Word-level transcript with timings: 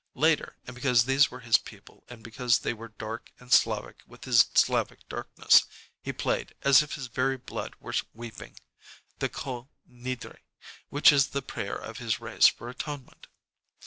Later, 0.15 0.57
and 0.65 0.73
because 0.73 1.05
these 1.05 1.29
were 1.29 1.41
his 1.41 1.57
people 1.57 2.03
and 2.09 2.23
because 2.23 2.57
they 2.57 2.73
were 2.73 2.87
dark 2.87 3.29
and 3.37 3.53
Slavic 3.53 4.01
with 4.07 4.23
his 4.25 4.47
Slavic 4.55 5.07
darkness, 5.07 5.65
he 6.01 6.11
played, 6.11 6.55
as 6.63 6.81
if 6.81 6.93
his 6.95 7.05
very 7.05 7.37
blood 7.37 7.75
were 7.79 7.93
weeping, 8.11 8.57
the 9.19 9.29
"Kol 9.29 9.69
Nidre," 9.87 10.39
which 10.89 11.11
is 11.11 11.27
the 11.27 11.43
prayer 11.43 11.75
of 11.75 11.99
his 11.99 12.19
race 12.19 12.47
for 12.47 12.67
atonement. 12.67 13.27